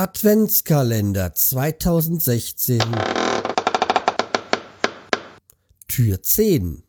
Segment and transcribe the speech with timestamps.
[0.00, 2.78] Adventskalender 2016
[5.88, 6.84] Tür 10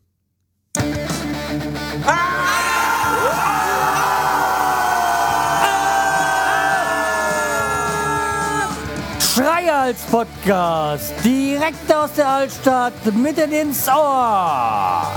[9.18, 15.12] Schreihals Podcast, direkt aus der Altstadt, mitten ins Ohr.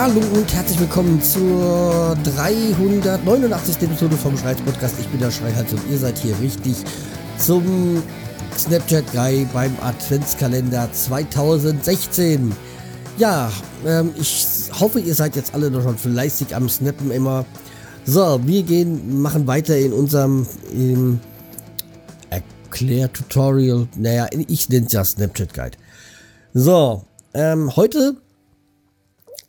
[0.00, 3.82] Hallo und herzlich willkommen zur 389.
[3.82, 4.94] Episode vom Schreihals Podcast.
[5.00, 6.76] Ich bin der Schreihals und ihr seid hier richtig
[7.36, 8.00] zum
[8.56, 12.54] Snapchat Guy beim Adventskalender 2016.
[13.16, 13.50] Ja,
[13.84, 14.46] ähm, ich
[14.78, 17.44] hoffe, ihr seid jetzt alle noch schon fleißig am Snappen immer.
[18.04, 21.18] So, wir gehen, machen weiter in unserem ähm,
[22.30, 23.88] Erklär-Tutorial.
[23.96, 25.76] Naja, ich nenne es ja Snapchat Guide.
[26.54, 27.02] So,
[27.34, 28.14] ähm, heute,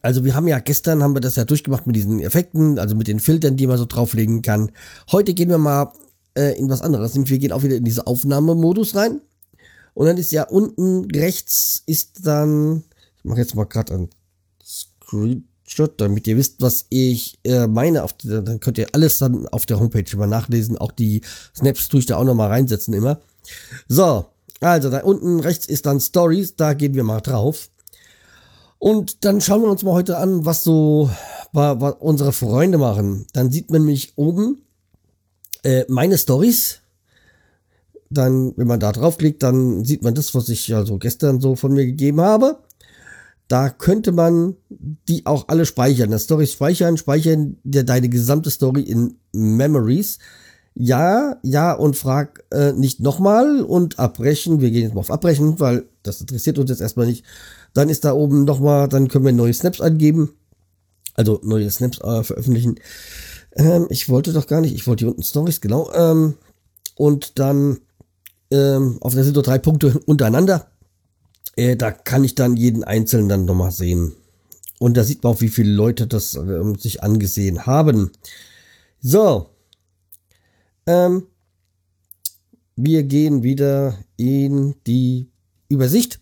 [0.02, 3.08] also wir haben ja gestern, haben wir das ja durchgemacht mit diesen Effekten, also mit
[3.08, 4.72] den Filtern, die man so drauflegen kann.
[5.12, 5.94] Heute gehen wir mal
[6.38, 7.16] äh, in was anderes.
[7.16, 9.22] Wir gehen auch wieder in diese Aufnahmemodus rein.
[9.94, 12.84] Und dann ist ja unten rechts ist dann,
[13.18, 14.10] ich mache jetzt mal gerade ein
[14.64, 18.04] Screen Shot, damit ihr wisst, was ich äh, meine.
[18.04, 20.78] Auf, dann könnt ihr alles dann auf der Homepage mal nachlesen.
[20.78, 21.22] Auch die
[21.56, 23.20] Snaps tue ich da auch nochmal reinsetzen immer.
[23.88, 24.26] So,
[24.62, 27.70] also da unten rechts ist dann Stories, da gehen wir mal drauf.
[28.80, 31.10] Und dann schauen wir uns mal heute an, was so
[31.52, 33.26] was unsere Freunde machen.
[33.34, 34.62] Dann sieht man mich oben
[35.64, 36.80] äh, meine Stories.
[38.10, 41.74] Dann, wenn man da draufklickt, dann sieht man das, was ich also gestern so von
[41.74, 42.60] mir gegeben habe.
[43.48, 46.12] Da könnte man die auch alle speichern.
[46.12, 50.20] Das Story speichern, speichern dir deine gesamte Story in Memories.
[50.76, 54.62] Ja, ja und frag äh, nicht nochmal und abbrechen.
[54.62, 57.24] Wir gehen jetzt mal auf abbrechen, weil das interessiert uns jetzt erstmal nicht.
[57.74, 60.34] Dann ist da oben nochmal, dann können wir neue Snaps angeben.
[61.14, 62.80] Also neue Snaps äh, veröffentlichen.
[63.56, 65.92] Ähm, ich wollte doch gar nicht, ich wollte hier unten Stories, genau.
[65.94, 66.36] Ähm,
[66.96, 67.80] und dann
[68.52, 70.72] ähm, auf der sind so drei Punkte untereinander.
[71.56, 74.14] Äh, da kann ich dann jeden einzelnen dann nochmal sehen.
[74.80, 78.12] Und da sieht man auch, wie viele Leute das äh, sich angesehen haben.
[79.02, 79.50] So.
[80.86, 81.28] Ähm,
[82.76, 85.28] wir gehen wieder in die
[85.70, 86.20] Übersicht.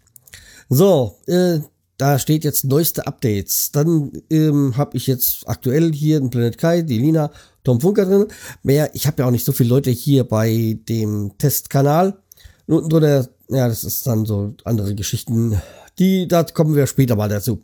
[0.69, 1.59] So, äh,
[1.97, 3.71] da steht jetzt neueste Updates.
[3.71, 7.31] Dann ähm, habe ich jetzt aktuell hier den Planet Kai, die Lina,
[7.63, 8.27] Tom Funker drin.
[8.61, 12.19] Mehr, ich habe ja auch nicht so viele Leute hier bei dem Testkanal.
[12.67, 15.61] Unten drunter ja, das ist dann so andere Geschichten.
[15.99, 17.63] Die, da kommen wir später mal dazu.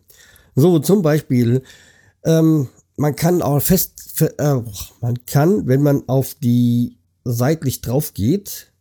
[0.56, 1.64] So, zum Beispiel,
[2.24, 4.62] ähm, man kann auch fest, äh,
[5.02, 8.72] man kann, wenn man auf die seitlich drauf geht,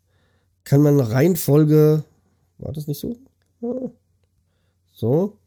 [0.64, 2.04] kann man Reihenfolge,
[2.62, 3.16] war das nicht so?
[4.92, 5.38] So,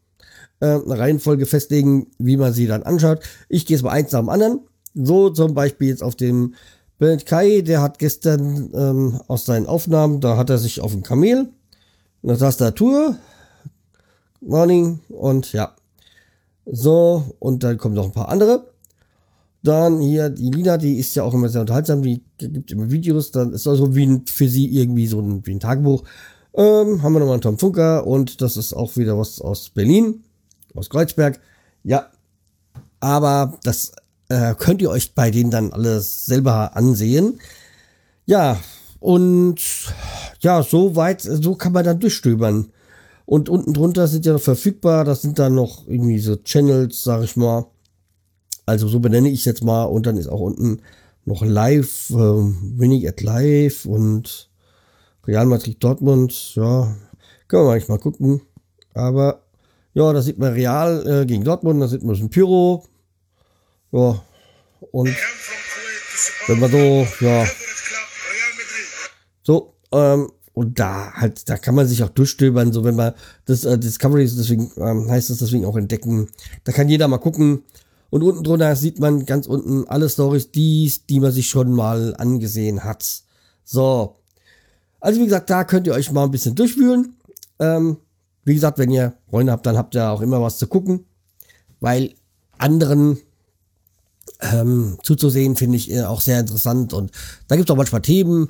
[0.60, 3.20] äh, eine Reihenfolge festlegen, wie man sie dann anschaut.
[3.48, 4.60] Ich gehe es mal eins nach dem anderen.
[4.94, 6.54] So zum Beispiel jetzt auf dem
[6.98, 11.02] Bernd Kai, der hat gestern ähm, aus seinen Aufnahmen, da hat er sich auf ein
[11.02, 11.50] Kamel,
[12.22, 13.16] eine Tastatur,
[14.40, 15.74] Morning und ja.
[16.64, 18.72] So, und dann kommen noch ein paar andere.
[19.62, 23.30] Dann hier die Lina, die ist ja auch immer sehr unterhaltsam, die gibt immer Videos,
[23.30, 26.04] dann ist also wie ein, für sie irgendwie so ein, wie ein Tagebuch.
[26.56, 30.24] Ähm, haben wir nochmal einen Tom Funker und das ist auch wieder was aus Berlin,
[30.74, 31.38] aus Kreuzberg.
[31.84, 32.10] Ja,
[32.98, 33.92] aber das
[34.30, 37.40] äh, könnt ihr euch bei denen dann alles selber ansehen.
[38.24, 38.58] Ja,
[39.00, 39.60] und
[40.40, 42.72] ja, so weit, so kann man dann durchstöbern.
[43.26, 47.22] Und unten drunter sind ja noch verfügbar, das sind dann noch irgendwie so Channels, sag
[47.22, 47.66] ich mal.
[48.64, 50.80] Also so benenne ich jetzt mal und dann ist auch unten
[51.24, 54.48] noch live, äh, Winning at Live und
[55.26, 56.94] Real Madrid Dortmund, ja,
[57.48, 58.42] können wir manchmal gucken.
[58.94, 59.42] Aber
[59.94, 62.84] ja, da sieht man Real äh, gegen Dortmund, da sieht man ein Pyro,
[63.92, 64.22] ja,
[64.92, 65.16] und
[66.46, 67.46] wenn man so, ja,
[69.42, 73.12] so, ähm, und da halt, da kann man sich auch durchstöbern, so wenn man
[73.44, 76.30] das äh, Discovery ist, deswegen ähm, heißt es deswegen auch entdecken.
[76.64, 77.62] Da kann jeder mal gucken.
[78.08, 82.14] Und unten drunter sieht man ganz unten alle Stories, die, die man sich schon mal
[82.16, 83.22] angesehen hat.
[83.64, 84.16] So.
[85.06, 87.14] Also wie gesagt, da könnt ihr euch mal ein bisschen durchwühlen.
[87.60, 87.98] Ähm,
[88.42, 91.06] wie gesagt, wenn ihr Freunde habt, dann habt ihr auch immer was zu gucken.
[91.78, 92.14] Weil
[92.58, 93.16] anderen
[94.40, 96.92] ähm, zuzusehen, finde ich äh, auch sehr interessant.
[96.92, 97.12] Und
[97.46, 98.48] da gibt es auch manchmal Themen.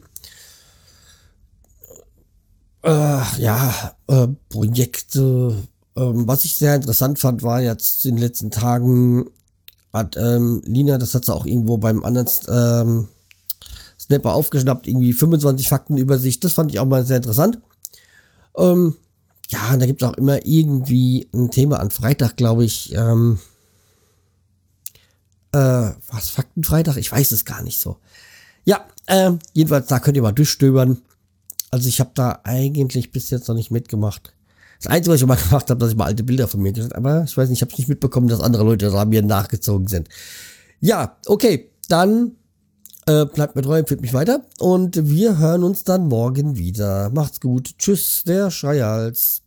[2.83, 5.63] Äh, ja, äh, Projekte.
[5.95, 9.29] Ähm, was ich sehr interessant fand, war jetzt in den letzten Tagen,
[9.93, 13.09] hat ähm, Lina, das hat sie auch irgendwo beim anderen ähm,
[14.07, 16.41] Snapper aufgeschnappt, irgendwie 25 Fakten über sich.
[16.41, 17.61] Das fand ich auch mal sehr interessant.
[18.57, 18.97] Ähm,
[19.51, 22.95] ja, da gibt es auch immer irgendwie ein Thema an Freitag, glaube ich.
[22.95, 23.39] Ähm,
[25.53, 26.97] äh, was, Faktenfreitag?
[26.97, 27.97] Ich weiß es gar nicht so.
[28.65, 30.99] Ja, äh, jedenfalls, da könnt ihr mal durchstöbern.
[31.71, 34.33] Also ich habe da eigentlich bis jetzt noch nicht mitgemacht.
[34.81, 36.95] Das Einzige, was ich mal gemacht habe, dass ich mal alte Bilder von mir gesagt
[36.95, 39.23] habe, aber ich weiß nicht, ich habe es nicht mitbekommen, dass andere Leute da mir
[39.23, 40.09] nachgezogen sind.
[40.81, 42.33] Ja, okay, dann
[43.09, 44.43] äh, bleibt mir treu, empfiehlt mich weiter.
[44.59, 47.11] Und wir hören uns dann morgen wieder.
[47.11, 47.79] Macht's gut.
[47.79, 49.43] Tschüss, der Schreials.